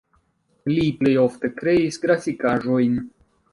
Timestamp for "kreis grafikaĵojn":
1.61-3.01